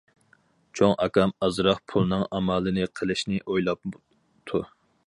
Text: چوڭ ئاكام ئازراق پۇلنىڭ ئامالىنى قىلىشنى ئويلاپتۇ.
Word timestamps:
چوڭ 0.79 0.93
ئاكام 1.05 1.33
ئازراق 1.47 1.83
پۇلنىڭ 1.93 2.25
ئامالىنى 2.39 2.89
قىلىشنى 3.01 3.39
ئويلاپتۇ. 3.45 4.65